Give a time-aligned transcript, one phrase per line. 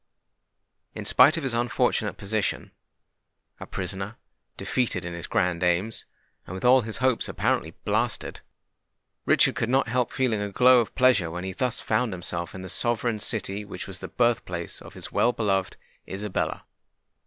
[0.95, 4.15] In spite of his unfortunate position,—a prisoner,
[4.57, 6.05] defeated in his grand aims,
[6.47, 11.29] and with all his hopes apparently blasted,—Richard could not help feeling a glow of pleasure
[11.29, 14.95] when he thus found himself in the sovereign city which was the birth place of
[14.95, 15.77] his well beloved
[16.09, 16.65] Isabella.